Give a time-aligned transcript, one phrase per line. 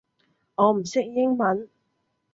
[0.55, 1.69] 我唔識英文